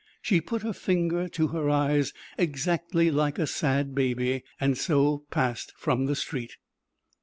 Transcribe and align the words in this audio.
She 0.23 0.41
put 0.41 0.63
her 0.63 0.73
finger 0.73 1.27
to 1.27 1.49
her 1.49 1.69
eyes, 1.69 2.11
exactly 2.35 3.11
like 3.11 3.37
a 3.37 3.45
sad 3.45 3.93
baby, 3.93 4.43
and 4.59 4.75
so 4.75 5.25
passed 5.29 5.73
from 5.77 6.07
the 6.07 6.15
street. 6.15 6.57